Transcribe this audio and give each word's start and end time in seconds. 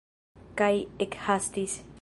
Kaj 0.61 0.71
ekhastis. 1.07 1.81